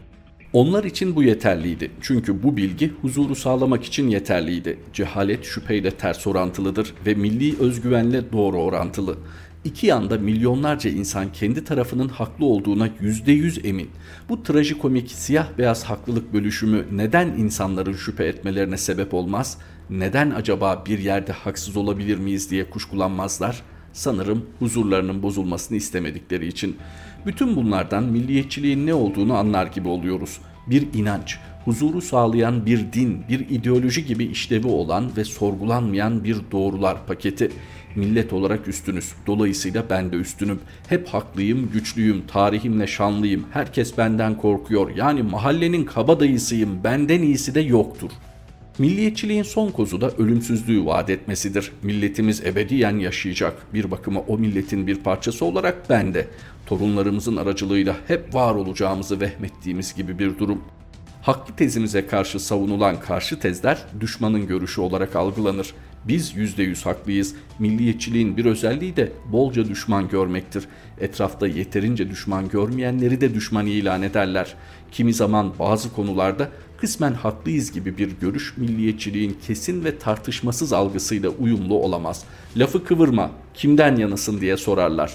Onlar 0.53 0.85
için 0.85 1.17
bu 1.17 1.23
yeterliydi. 1.23 1.91
Çünkü 2.01 2.43
bu 2.43 2.57
bilgi 2.57 2.93
huzuru 3.03 3.35
sağlamak 3.35 3.85
için 3.85 4.09
yeterliydi. 4.09 4.79
Cehalet 4.93 5.45
şüpheyle 5.45 5.91
ters 5.91 6.27
orantılıdır 6.27 6.95
ve 7.07 7.15
milli 7.15 7.59
özgüvenle 7.59 8.33
doğru 8.33 8.57
orantılı. 8.57 9.19
İki 9.65 9.87
yanda 9.87 10.19
milyonlarca 10.19 10.91
insan 10.91 11.33
kendi 11.33 11.65
tarafının 11.65 12.09
haklı 12.09 12.45
olduğuna 12.45 12.89
yüzde 13.01 13.33
yüz 13.33 13.65
emin. 13.65 13.91
Bu 14.29 14.43
trajikomik 14.43 15.11
siyah 15.11 15.59
beyaz 15.59 15.85
haklılık 15.85 16.33
bölüşümü 16.33 16.87
neden 16.93 17.29
insanların 17.29 17.95
şüphe 17.95 18.25
etmelerine 18.25 18.77
sebep 18.77 19.15
olmaz? 19.15 19.59
Neden 19.91 20.31
acaba 20.31 20.85
bir 20.87 20.99
yerde 20.99 21.33
haksız 21.33 21.77
olabilir 21.77 22.19
miyiz 22.19 22.51
diye 22.51 22.71
kuşkulanmazlar? 22.71 23.63
Sanırım 23.93 24.47
huzurlarının 24.59 25.23
bozulmasını 25.23 25.77
istemedikleri 25.77 26.47
için. 26.47 26.77
Bütün 27.27 27.57
bunlardan 27.57 28.05
milliyetçiliğin 28.05 28.87
ne 28.87 28.95
olduğunu 28.95 29.35
anlar 29.35 29.67
gibi 29.67 29.89
oluyoruz. 29.89 30.39
Bir 30.67 30.95
inanç, 30.95 31.39
huzuru 31.65 32.03
sağlayan 32.03 32.67
bir 32.67 32.93
din, 32.93 33.25
bir 33.29 33.49
ideoloji 33.51 34.07
gibi 34.07 34.25
işlevi 34.25 34.67
olan 34.67 35.17
ve 35.17 35.25
sorgulanmayan 35.25 36.25
bir 36.25 36.37
doğrular 36.53 37.07
paketi. 37.07 37.51
Millet 37.97 38.33
olarak 38.33 38.69
üstünüz. 38.69 39.13
Dolayısıyla 39.27 39.85
ben 39.91 40.13
de 40.13 40.17
üstünüm. 40.17 40.61
Hep 40.89 41.09
haklıyım, 41.09 41.71
güçlüyüm, 41.73 42.27
tarihimle 42.27 42.87
şanlıyım. 42.87 43.45
Herkes 43.51 43.99
benden 43.99 44.37
korkuyor. 44.37 44.97
Yani 44.97 45.23
mahallenin 45.23 45.85
kabadayısıyım. 45.85 46.85
Benden 46.85 47.23
iyisi 47.23 47.55
de 47.55 47.61
yoktur.'' 47.61 48.32
Milliyetçiliğin 48.79 49.43
son 49.43 49.71
kozu 49.71 50.01
da 50.01 50.11
ölümsüzlüğü 50.11 50.87
vaat 50.87 51.11
etmesidir. 51.11 51.73
Milletimiz 51.83 52.41
ebediyen 52.41 52.99
yaşayacak. 52.99 53.75
Bir 53.75 53.91
bakıma 53.91 54.21
o 54.21 54.39
milletin 54.39 54.87
bir 54.87 54.97
parçası 54.97 55.45
olarak 55.45 55.91
ben 55.91 56.15
de 56.15 56.27
torunlarımızın 56.67 57.37
aracılığıyla 57.37 57.97
hep 58.09 58.35
var 58.35 58.55
olacağımızı 58.55 59.21
vehmettiğimiz 59.21 59.95
gibi 59.95 60.19
bir 60.19 60.39
durum. 60.39 60.63
Haklı 61.23 61.57
tezimize 61.57 62.07
karşı 62.07 62.41
savunulan 62.41 63.01
karşı 63.01 63.41
tezler 63.41 63.79
düşmanın 64.01 64.47
görüşü 64.47 64.81
olarak 64.81 65.17
algılanır. 65.17 65.75
Biz 66.05 66.33
%100 66.33 66.85
haklıyız. 66.85 67.35
Milliyetçiliğin 67.59 68.37
bir 68.37 68.45
özelliği 68.45 68.97
de 68.97 69.13
bolca 69.33 69.69
düşman 69.69 70.09
görmektir. 70.09 70.69
Etrafta 71.01 71.47
yeterince 71.47 72.11
düşman 72.11 72.49
görmeyenleri 72.49 73.21
de 73.21 73.35
düşman 73.35 73.67
ilan 73.67 74.03
ederler. 74.03 74.55
Kimi 74.93 75.15
zaman 75.15 75.53
bazı 75.59 75.93
konularda 75.93 76.49
kısmen 76.83 77.15
haklıyız 77.15 77.73
gibi 77.73 77.99
bir 77.99 78.11
görüş 78.21 78.57
milliyetçiliğin 78.57 79.39
kesin 79.47 79.85
ve 79.85 79.99
tartışmasız 79.99 80.73
algısıyla 80.73 81.31
uyumlu 81.31 81.75
olamaz. 81.75 82.25
Lafı 82.57 82.85
kıvırma, 82.85 83.31
kimden 83.55 83.97
yanasın 83.97 84.41
diye 84.41 84.57
sorarlar. 84.57 85.15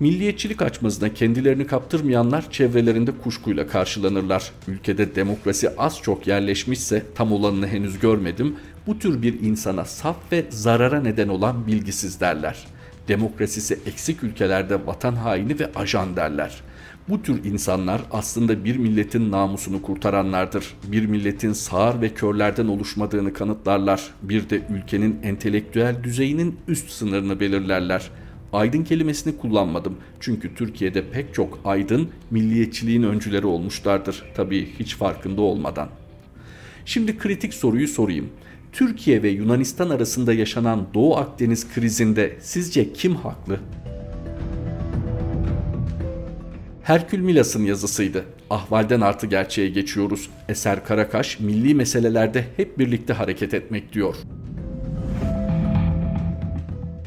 Milliyetçilik 0.00 0.62
açmazına 0.62 1.14
kendilerini 1.14 1.66
kaptırmayanlar 1.66 2.50
çevrelerinde 2.50 3.10
kuşkuyla 3.22 3.66
karşılanırlar. 3.66 4.52
Ülkede 4.68 5.14
demokrasi 5.14 5.76
az 5.76 6.00
çok 6.02 6.26
yerleşmişse 6.26 7.02
tam 7.14 7.32
olanını 7.32 7.66
henüz 7.66 7.98
görmedim. 7.98 8.56
Bu 8.86 8.98
tür 8.98 9.22
bir 9.22 9.40
insana 9.40 9.84
saf 9.84 10.16
ve 10.32 10.44
zarara 10.50 11.00
neden 11.00 11.28
olan 11.28 11.66
bilgisiz 11.66 12.20
derler. 12.20 12.66
Demokrasisi 13.08 13.78
eksik 13.86 14.22
ülkelerde 14.22 14.86
vatan 14.86 15.14
haini 15.14 15.58
ve 15.60 15.70
ajan 15.74 16.16
derler.'' 16.16 16.73
Bu 17.08 17.22
tür 17.22 17.44
insanlar 17.44 18.02
aslında 18.10 18.64
bir 18.64 18.76
milletin 18.76 19.32
namusunu 19.32 19.82
kurtaranlardır. 19.82 20.74
Bir 20.84 21.06
milletin 21.06 21.52
sağır 21.52 22.00
ve 22.00 22.08
körlerden 22.08 22.66
oluşmadığını 22.66 23.32
kanıtlarlar. 23.32 24.10
Bir 24.22 24.50
de 24.50 24.62
ülkenin 24.70 25.18
entelektüel 25.22 26.04
düzeyinin 26.04 26.56
üst 26.68 26.90
sınırını 26.90 27.40
belirlerler. 27.40 28.10
Aydın 28.52 28.84
kelimesini 28.84 29.36
kullanmadım. 29.36 29.96
Çünkü 30.20 30.54
Türkiye'de 30.54 31.10
pek 31.10 31.34
çok 31.34 31.58
aydın 31.64 32.08
milliyetçiliğin 32.30 33.02
öncüleri 33.02 33.46
olmuşlardır. 33.46 34.24
Tabii 34.34 34.68
hiç 34.78 34.96
farkında 34.96 35.42
olmadan. 35.42 35.88
Şimdi 36.84 37.18
kritik 37.18 37.54
soruyu 37.54 37.88
sorayım. 37.88 38.28
Türkiye 38.72 39.22
ve 39.22 39.28
Yunanistan 39.28 39.90
arasında 39.90 40.32
yaşanan 40.32 40.86
Doğu 40.94 41.16
Akdeniz 41.16 41.74
krizinde 41.74 42.36
sizce 42.40 42.92
kim 42.92 43.16
haklı? 43.16 43.60
Herkül 46.84 47.18
Milas'ın 47.18 47.64
yazısıydı. 47.64 48.24
Ahvalden 48.50 49.00
artı 49.00 49.26
gerçeğe 49.26 49.68
geçiyoruz. 49.68 50.30
Eser 50.48 50.84
Karakaş 50.84 51.40
milli 51.40 51.74
meselelerde 51.74 52.46
hep 52.56 52.78
birlikte 52.78 53.12
hareket 53.12 53.54
etmek 53.54 53.92
diyor. 53.92 54.14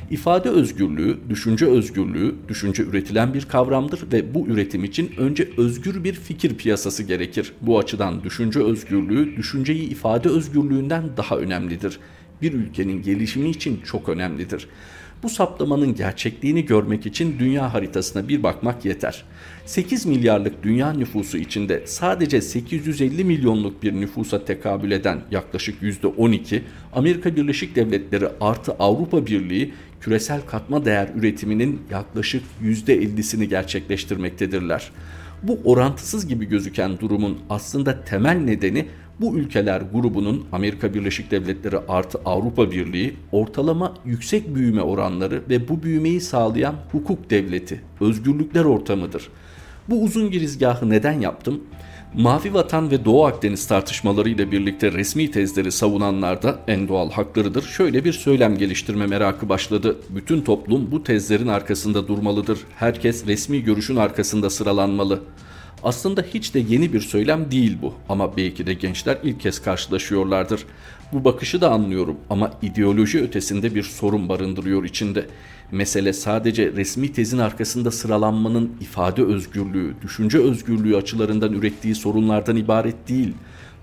İfade 0.10 0.50
özgürlüğü, 0.50 1.18
düşünce 1.30 1.66
özgürlüğü, 1.66 2.36
düşünce 2.48 2.84
üretilen 2.84 3.34
bir 3.34 3.46
kavramdır 3.46 4.12
ve 4.12 4.34
bu 4.34 4.48
üretim 4.48 4.84
için 4.84 5.12
önce 5.18 5.50
özgür 5.58 6.04
bir 6.04 6.14
fikir 6.14 6.58
piyasası 6.58 7.04
gerekir. 7.04 7.54
Bu 7.62 7.80
açıdan 7.80 8.24
düşünce 8.24 8.60
özgürlüğü, 8.60 9.38
düşünceyi 9.38 9.90
ifade 9.90 10.30
özgürlüğünden 10.30 11.04
daha 11.18 11.38
önemlidir. 11.38 12.00
Bir 12.42 12.54
ülkenin 12.54 13.02
gelişimi 13.02 13.50
için 13.50 13.82
çok 13.86 14.10
önemlidir. 14.10 14.68
Bu 15.24 15.30
saptamanın 15.30 15.96
gerçekliğini 15.96 16.66
görmek 16.66 17.06
için 17.06 17.40
dünya 17.40 17.74
haritasına 17.74 18.28
bir 18.28 18.44
bakmak 18.44 18.86
yeter. 18.86 19.24
8 19.66 20.06
milyarlık 20.06 20.64
dünya 20.64 20.94
nüfusu 20.94 21.38
içinde 21.38 21.84
sadece 21.86 22.42
850 22.42 23.24
milyonluk 23.24 23.84
bir 23.84 23.94
nüfusa 23.94 24.46
tekabül 24.46 24.92
eden 24.92 25.22
yaklaşık 25.32 25.82
%12, 25.82 26.62
Amerika 26.94 27.36
Birleşik 27.36 27.76
Devletleri 27.76 28.28
artı 28.42 28.72
Avrupa 28.72 29.26
Birliği 29.26 29.74
küresel 30.02 30.42
katma 30.42 30.86
değer 30.86 31.10
üretiminin 31.16 31.82
yaklaşık 31.92 32.44
%50'sini 32.64 33.44
gerçekleştirmektedirler. 33.44 34.92
Bu 35.44 35.60
orantısız 35.66 36.28
gibi 36.28 36.46
gözüken 36.46 37.00
durumun 37.00 37.40
aslında 37.50 38.04
temel 38.04 38.38
nedeni 38.38 38.88
bu 39.22 39.38
ülkeler 39.38 39.82
grubunun 39.94 40.46
Amerika 40.52 40.94
Birleşik 40.94 41.32
Devletleri 41.32 41.78
artı 41.88 42.20
Avrupa 42.26 42.72
Birliği 42.72 43.16
ortalama 43.32 43.94
yüksek 44.06 44.56
büyüme 44.56 44.82
oranları 44.82 45.42
ve 45.50 45.68
bu 45.68 45.84
büyümeyi 45.84 46.22
sağlayan 46.22 46.76
hukuk 46.92 47.30
devleti, 47.30 47.82
özgürlükler 48.02 48.66
ortamıdır. 48.66 49.30
Bu 49.90 50.04
uzun 50.04 50.32
girizgahı 50.32 50.90
neden 50.90 51.22
yaptım? 51.22 51.64
Mavi 52.14 52.54
Vatan 52.54 52.92
ve 52.92 53.06
Doğu 53.06 53.26
Akdeniz 53.26 53.68
tartışmaları 53.68 54.30
ile 54.30 54.52
birlikte 54.52 54.92
resmi 54.92 55.32
tezleri 55.32 55.72
savunanlar 55.72 56.44
da 56.44 56.60
en 56.68 56.88
doğal 56.88 57.12
haklarıdır. 57.12 57.64
Şöyle 57.64 58.06
bir 58.06 58.14
söylem 58.14 58.58
geliştirme 58.58 59.08
merakı 59.08 59.50
başladı. 59.50 59.98
Bütün 60.10 60.42
toplum 60.42 60.92
bu 60.92 61.04
tezlerin 61.04 61.48
arkasında 61.48 62.08
durmalıdır. 62.08 62.60
Herkes 62.76 63.28
resmi 63.28 63.64
görüşün 63.64 63.96
arkasında 63.96 64.50
sıralanmalı. 64.50 65.22
Aslında 65.84 66.22
hiç 66.22 66.54
de 66.54 66.60
yeni 66.60 66.94
bir 66.94 67.02
söylem 67.02 67.52
değil 67.52 67.78
bu 67.82 67.94
ama 68.10 68.38
belki 68.38 68.68
de 68.68 68.74
gençler 68.74 69.18
ilk 69.24 69.40
kez 69.40 69.62
karşılaşıyorlardır. 69.62 70.66
Bu 71.14 71.26
bakışı 71.26 71.62
da 71.62 71.72
anlıyorum 71.72 72.18
ama 72.30 72.52
ideoloji 72.62 73.22
ötesinde 73.22 73.76
bir 73.76 73.84
sorun 73.84 74.30
barındırıyor 74.30 74.84
içinde. 74.84 75.26
Mesele 75.72 76.14
sadece 76.14 76.72
resmi 76.72 77.14
tezin 77.14 77.38
arkasında 77.38 77.92
sıralanmanın 77.92 78.72
ifade 78.82 79.24
özgürlüğü, 79.24 79.96
düşünce 80.02 80.38
özgürlüğü 80.38 80.98
açılarından 80.98 81.54
ürettiği 81.54 81.96
sorunlardan 81.96 82.56
ibaret 82.56 83.10
değil. 83.10 83.34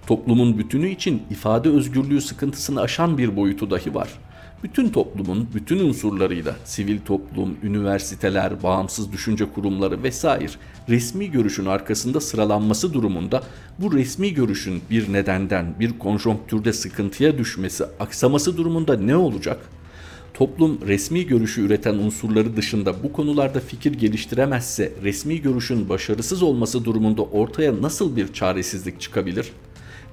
Toplumun 0.06 0.58
bütünü 0.58 0.90
için 0.90 1.22
ifade 1.30 1.68
özgürlüğü 1.68 2.20
sıkıntısını 2.20 2.80
aşan 2.80 3.18
bir 3.18 3.36
boyutu 3.36 3.70
dahi 3.70 3.94
var.'' 3.94 4.23
Bütün 4.64 4.88
toplumun 4.88 5.48
bütün 5.54 5.78
unsurlarıyla 5.78 6.56
sivil 6.64 6.98
toplum, 7.00 7.56
üniversiteler, 7.62 8.62
bağımsız 8.62 9.12
düşünce 9.12 9.52
kurumları 9.52 10.02
vesaire 10.02 10.52
resmi 10.88 11.30
görüşün 11.30 11.66
arkasında 11.66 12.20
sıralanması 12.20 12.92
durumunda 12.92 13.42
bu 13.78 13.92
resmi 13.92 14.34
görüşün 14.34 14.82
bir 14.90 15.12
nedenden 15.12 15.74
bir 15.80 15.98
konjonktürde 15.98 16.72
sıkıntıya 16.72 17.38
düşmesi, 17.38 17.84
aksaması 18.00 18.56
durumunda 18.56 18.96
ne 18.96 19.16
olacak? 19.16 19.58
Toplum 20.34 20.78
resmi 20.86 21.26
görüşü 21.26 21.66
üreten 21.66 21.94
unsurları 21.94 22.56
dışında 22.56 23.02
bu 23.02 23.12
konularda 23.12 23.60
fikir 23.60 23.92
geliştiremezse 23.92 24.92
resmi 25.02 25.42
görüşün 25.42 25.88
başarısız 25.88 26.42
olması 26.42 26.84
durumunda 26.84 27.22
ortaya 27.22 27.82
nasıl 27.82 28.16
bir 28.16 28.32
çaresizlik 28.32 29.00
çıkabilir?'' 29.00 29.63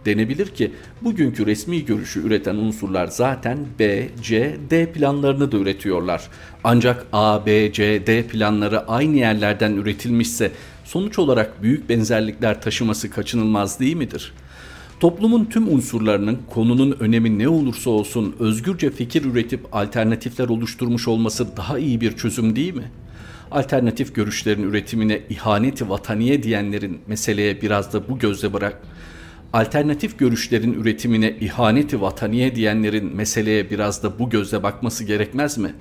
Denebilir 0.05 0.47
ki 0.47 0.71
bugünkü 1.01 1.45
resmi 1.45 1.85
görüşü 1.85 2.27
üreten 2.27 2.55
unsurlar 2.55 3.07
zaten 3.07 3.57
B, 3.79 4.09
C, 4.21 4.57
D 4.69 4.91
planlarını 4.91 5.51
da 5.51 5.57
üretiyorlar. 5.57 6.29
Ancak 6.63 7.05
A, 7.13 7.45
B, 7.45 7.73
C, 7.73 8.07
D 8.07 8.27
planları 8.27 8.87
aynı 8.87 9.17
yerlerden 9.17 9.73
üretilmişse 9.73 10.51
sonuç 10.85 11.19
olarak 11.19 11.63
büyük 11.63 11.89
benzerlikler 11.89 12.61
taşıması 12.61 13.09
kaçınılmaz 13.09 13.79
değil 13.79 13.95
midir? 13.95 14.33
Toplumun 14.99 15.45
tüm 15.45 15.73
unsurlarının 15.73 16.39
konunun 16.49 16.97
önemi 16.99 17.39
ne 17.39 17.49
olursa 17.49 17.89
olsun 17.89 18.35
özgürce 18.39 18.91
fikir 18.91 19.25
üretip 19.25 19.75
alternatifler 19.75 20.49
oluşturmuş 20.49 21.07
olması 21.07 21.57
daha 21.57 21.79
iyi 21.79 22.01
bir 22.01 22.17
çözüm 22.17 22.55
değil 22.55 22.73
mi? 22.73 22.91
Alternatif 23.51 24.15
görüşlerin 24.15 24.63
üretimine 24.63 25.21
ihaneti 25.29 25.89
vataniye 25.89 26.43
diyenlerin 26.43 26.99
meseleye 27.07 27.61
biraz 27.61 27.93
da 27.93 28.09
bu 28.09 28.19
gözle 28.19 28.53
bırak 28.53 28.81
alternatif 29.53 30.19
görüşlerin 30.19 30.73
üretimine 30.73 31.31
ihaneti 31.39 32.01
vataniye 32.01 32.55
diyenlerin 32.55 33.15
meseleye 33.15 33.69
biraz 33.69 34.03
da 34.03 34.19
bu 34.19 34.29
gözle 34.29 34.63
bakması 34.63 35.03
gerekmez 35.03 35.57
mi? 35.57 35.75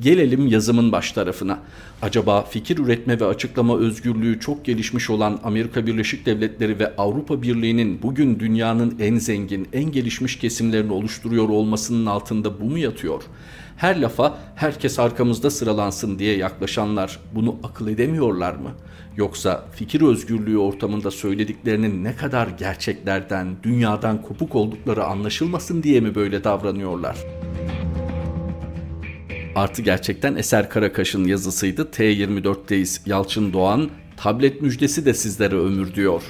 Gelelim 0.00 0.46
yazımın 0.46 0.92
baş 0.92 1.12
tarafına. 1.12 1.58
Acaba 2.02 2.42
fikir 2.42 2.78
üretme 2.78 3.20
ve 3.20 3.24
açıklama 3.24 3.78
özgürlüğü 3.78 4.40
çok 4.40 4.64
gelişmiş 4.64 5.10
olan 5.10 5.40
Amerika 5.44 5.86
Birleşik 5.86 6.26
Devletleri 6.26 6.78
ve 6.78 6.96
Avrupa 6.96 7.42
Birliği'nin 7.42 8.02
bugün 8.02 8.40
dünyanın 8.40 8.96
en 9.00 9.16
zengin, 9.16 9.68
en 9.72 9.92
gelişmiş 9.92 10.38
kesimlerini 10.38 10.92
oluşturuyor 10.92 11.48
olmasının 11.48 12.06
altında 12.06 12.60
bu 12.60 12.64
mu 12.64 12.78
yatıyor? 12.78 13.22
Her 13.76 14.00
lafa 14.00 14.38
herkes 14.54 14.98
arkamızda 14.98 15.50
sıralansın 15.50 16.18
diye 16.18 16.36
yaklaşanlar 16.36 17.20
bunu 17.34 17.56
akıl 17.62 17.88
edemiyorlar 17.88 18.52
mı? 18.52 18.70
Yoksa 19.16 19.64
fikir 19.72 20.02
özgürlüğü 20.02 20.58
ortamında 20.58 21.10
söylediklerinin 21.10 22.04
ne 22.04 22.16
kadar 22.16 22.48
gerçeklerden, 22.48 23.56
dünyadan 23.62 24.22
kopuk 24.22 24.54
oldukları 24.54 25.04
anlaşılmasın 25.04 25.82
diye 25.82 26.00
mi 26.00 26.14
böyle 26.14 26.44
davranıyorlar? 26.44 27.16
Artı 29.58 29.82
gerçekten 29.82 30.34
Eser 30.34 30.70
Karakaş'ın 30.70 31.24
yazısıydı. 31.24 31.82
T24'teyiz. 31.82 33.00
Yalçın 33.06 33.52
Doğan, 33.52 33.90
tablet 34.16 34.62
müjdesi 34.62 35.04
de 35.04 35.14
sizlere 35.14 35.54
ömür 35.54 35.94
diyor. 35.94 36.22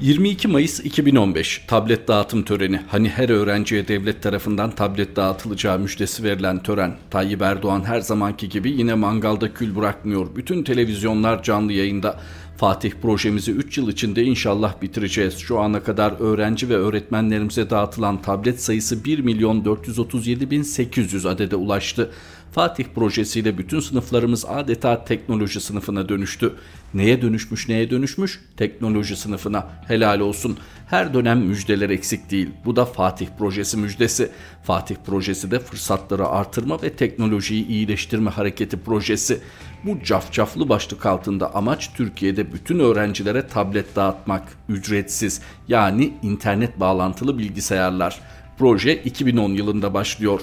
22 0.00 0.48
Mayıs 0.48 0.80
2015 0.80 1.64
tablet 1.68 2.08
dağıtım 2.08 2.42
töreni. 2.42 2.80
Hani 2.88 3.08
her 3.08 3.28
öğrenciye 3.28 3.88
devlet 3.88 4.22
tarafından 4.22 4.70
tablet 4.70 5.16
dağıtılacağı 5.16 5.78
müjdesi 5.78 6.24
verilen 6.24 6.62
tören. 6.62 6.96
Tayyip 7.10 7.42
Erdoğan 7.42 7.84
her 7.84 8.00
zamanki 8.00 8.48
gibi 8.48 8.70
yine 8.70 8.94
mangalda 8.94 9.54
kül 9.54 9.76
bırakmıyor. 9.76 10.36
Bütün 10.36 10.62
televizyonlar 10.62 11.42
canlı 11.42 11.72
yayında. 11.72 12.20
Fatih 12.60 12.92
projemizi 13.02 13.52
3 13.52 13.78
yıl 13.78 13.88
içinde 13.88 14.24
inşallah 14.24 14.82
bitireceğiz. 14.82 15.38
Şu 15.38 15.58
ana 15.58 15.82
kadar 15.82 16.14
öğrenci 16.20 16.68
ve 16.68 16.76
öğretmenlerimize 16.76 17.70
dağıtılan 17.70 18.22
tablet 18.22 18.62
sayısı 18.62 19.04
1 19.04 19.18
milyon 19.18 19.64
437 19.64 20.50
bin 20.50 20.62
800 20.62 21.26
adede 21.26 21.56
ulaştı. 21.56 22.10
Fatih 22.52 22.84
projesiyle 22.94 23.58
bütün 23.58 23.80
sınıflarımız 23.80 24.44
adeta 24.44 25.04
teknoloji 25.04 25.60
sınıfına 25.60 26.08
dönüştü. 26.08 26.54
Neye 26.94 27.22
dönüşmüş 27.22 27.68
neye 27.68 27.90
dönüşmüş? 27.90 28.40
Teknoloji 28.56 29.16
sınıfına. 29.16 29.68
Helal 29.88 30.20
olsun. 30.20 30.58
Her 30.86 31.14
dönem 31.14 31.38
müjdeler 31.38 31.90
eksik 31.90 32.30
değil. 32.30 32.50
Bu 32.64 32.76
da 32.76 32.84
Fatih 32.84 33.26
projesi 33.38 33.76
müjdesi. 33.76 34.30
Fatih 34.62 34.96
projesi 35.06 35.50
de 35.50 35.58
fırsatları 35.58 36.26
artırma 36.26 36.82
ve 36.82 36.92
teknolojiyi 36.92 37.66
iyileştirme 37.66 38.30
hareketi 38.30 38.76
projesi. 38.76 39.40
Bu 39.84 40.02
cafcaflı 40.04 40.68
başlık 40.68 41.06
altında 41.06 41.54
amaç 41.54 41.92
Türkiye'de 41.94 42.52
bütün 42.52 42.78
öğrencilere 42.78 43.46
tablet 43.46 43.96
dağıtmak, 43.96 44.42
ücretsiz 44.68 45.42
yani 45.68 46.12
internet 46.22 46.80
bağlantılı 46.80 47.38
bilgisayarlar. 47.38 48.20
Proje 48.58 49.02
2010 49.02 49.52
yılında 49.52 49.94
başlıyor. 49.94 50.40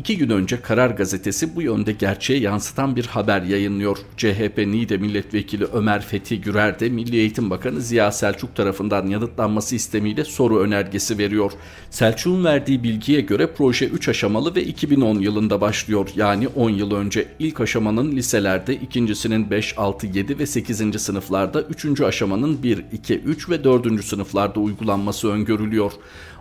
İki 0.00 0.18
gün 0.18 0.30
önce 0.30 0.60
Karar 0.60 0.90
Gazetesi 0.90 1.56
bu 1.56 1.62
yönde 1.62 1.92
gerçeğe 1.92 2.40
yansıtan 2.40 2.96
bir 2.96 3.06
haber 3.06 3.42
yayınlıyor. 3.42 3.98
CHP 4.16 4.58
NİDE 4.58 4.96
Milletvekili 4.96 5.64
Ömer 5.64 6.02
Fethi 6.02 6.40
Gürer 6.40 6.80
de 6.80 6.88
Milli 6.88 7.16
Eğitim 7.16 7.50
Bakanı 7.50 7.80
Ziya 7.80 8.12
Selçuk 8.12 8.56
tarafından 8.56 9.06
yanıtlanması 9.06 9.76
istemiyle 9.76 10.24
soru 10.24 10.58
önergesi 10.58 11.18
veriyor. 11.18 11.52
Selçuk'un 11.90 12.44
verdiği 12.44 12.82
bilgiye 12.82 13.20
göre 13.20 13.50
proje 13.56 13.86
3 13.86 14.08
aşamalı 14.08 14.54
ve 14.54 14.64
2010 14.64 15.18
yılında 15.18 15.60
başlıyor. 15.60 16.08
Yani 16.16 16.48
10 16.48 16.70
yıl 16.70 16.94
önce 16.94 17.28
ilk 17.38 17.60
aşamanın 17.60 18.12
liselerde, 18.12 18.74
ikincisinin 18.74 19.50
5, 19.50 19.78
6, 19.78 20.06
7 20.06 20.38
ve 20.38 20.46
8. 20.46 21.02
sınıflarda, 21.02 21.62
3. 21.62 22.00
aşamanın 22.00 22.62
1, 22.62 22.84
2, 22.92 23.18
3 23.18 23.48
ve 23.48 23.64
4. 23.64 24.04
sınıflarda 24.04 24.60
uygulanması 24.60 25.28
öngörülüyor. 25.28 25.92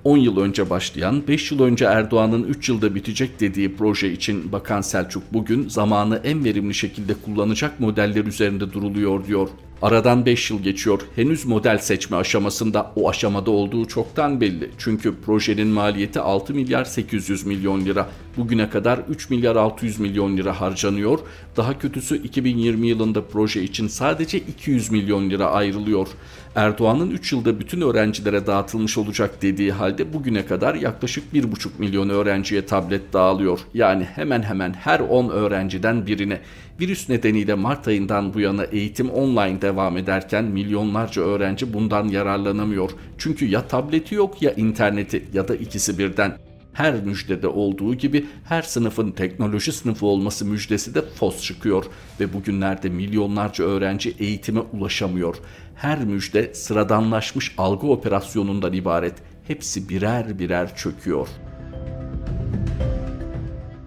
10 0.03 0.17
yıl 0.17 0.37
önce 0.37 0.69
başlayan, 0.69 1.27
5 1.27 1.51
yıl 1.51 1.63
önce 1.63 1.85
Erdoğan'ın 1.85 2.43
3 2.43 2.69
yılda 2.69 2.95
bitecek 2.95 3.39
dediği 3.39 3.75
proje 3.75 4.11
için 4.11 4.51
Bakan 4.51 4.81
Selçuk 4.81 5.23
bugün 5.33 5.69
zamanı 5.69 6.21
en 6.23 6.43
verimli 6.43 6.73
şekilde 6.73 7.13
kullanacak 7.13 7.79
modeller 7.79 8.25
üzerinde 8.25 8.73
duruluyor 8.73 9.27
diyor. 9.27 9.49
Aradan 9.81 10.25
5 10.25 10.51
yıl 10.51 10.63
geçiyor. 10.63 11.01
Henüz 11.15 11.45
model 11.45 11.77
seçme 11.77 12.17
aşamasında 12.17 12.91
o 12.95 13.09
aşamada 13.09 13.51
olduğu 13.51 13.85
çoktan 13.85 14.41
belli. 14.41 14.71
Çünkü 14.77 15.15
projenin 15.25 15.67
maliyeti 15.67 16.19
6 16.19 16.53
milyar 16.53 16.85
800 16.85 17.45
milyon 17.45 17.85
lira. 17.85 18.09
Bugüne 18.37 18.69
kadar 18.69 18.99
3 19.09 19.29
milyar 19.29 19.55
600 19.55 19.99
milyon 19.99 20.37
lira 20.37 20.61
harcanıyor. 20.61 21.19
Daha 21.57 21.79
kötüsü 21.79 22.23
2020 22.23 22.87
yılında 22.87 23.27
proje 23.27 23.63
için 23.63 23.87
sadece 23.87 24.37
200 24.37 24.91
milyon 24.91 25.29
lira 25.29 25.45
ayrılıyor. 25.45 26.07
Erdoğan'ın 26.55 27.09
3 27.09 27.33
yılda 27.33 27.59
bütün 27.59 27.81
öğrencilere 27.81 28.47
dağıtılmış 28.47 28.97
olacak 28.97 29.41
dediği 29.41 29.71
halde 29.71 30.13
bugüne 30.13 30.45
kadar 30.45 30.75
yaklaşık 30.75 31.33
1,5 31.33 31.69
milyon 31.77 32.09
öğrenciye 32.09 32.65
tablet 32.65 33.13
dağılıyor. 33.13 33.59
Yani 33.73 34.03
hemen 34.03 34.41
hemen 34.43 34.73
her 34.73 34.99
10 34.99 35.29
öğrenciden 35.29 36.07
birine. 36.07 36.41
Virüs 36.79 37.09
nedeniyle 37.09 37.53
Mart 37.53 37.87
ayından 37.87 38.33
bu 38.33 38.39
yana 38.39 38.63
eğitim 38.63 39.09
online 39.09 39.61
devam 39.61 39.97
ederken 39.97 40.45
milyonlarca 40.45 41.21
öğrenci 41.21 41.73
bundan 41.73 42.07
yararlanamıyor. 42.07 42.91
Çünkü 43.17 43.45
ya 43.45 43.67
tableti 43.67 44.15
yok 44.15 44.41
ya 44.41 44.51
interneti 44.51 45.25
ya 45.33 45.47
da 45.47 45.55
ikisi 45.55 45.97
birden. 45.97 46.37
Her 46.73 47.03
müjdede 47.03 47.47
olduğu 47.47 47.95
gibi 47.95 48.25
her 48.45 48.61
sınıfın 48.61 49.11
teknoloji 49.11 49.71
sınıfı 49.71 50.05
olması 50.05 50.45
müjdesi 50.45 50.95
de 50.95 51.01
fos 51.01 51.43
çıkıyor 51.43 51.85
ve 52.19 52.33
bugünlerde 52.33 52.89
milyonlarca 52.89 53.65
öğrenci 53.65 54.15
eğitime 54.19 54.59
ulaşamıyor. 54.59 55.35
Her 55.75 55.99
müjde 55.99 56.53
sıradanlaşmış 56.53 57.55
algı 57.57 57.87
operasyonundan 57.87 58.73
ibaret. 58.73 59.15
Hepsi 59.47 59.89
birer 59.89 60.39
birer 60.39 60.75
çöküyor.'' 60.75 61.58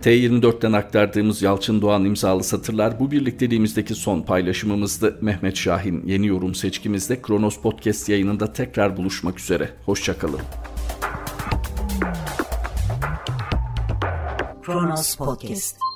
T24'ten 0.03 0.73
aktardığımız 0.73 1.43
Yalçın 1.43 1.83
Doğan 1.83 2.05
imzalı 2.05 2.45
satırlar 2.45 3.01
bu 3.01 3.11
birlikteliğimizdeki 3.11 3.95
son 3.95 4.23
paylaşımımızdı. 4.23 5.19
Mehmet 5.21 5.57
Şahin 5.57 6.07
yeni 6.07 6.27
yorum 6.27 6.55
seçkimizde 6.55 7.23
Kronos 7.23 7.61
Podcast 7.61 8.09
yayınında 8.09 8.53
tekrar 8.53 8.97
buluşmak 8.97 9.41
üzere. 9.41 9.71
Hoşçakalın. 9.87 10.41
Kronos 14.63 15.17
Podcast 15.17 15.92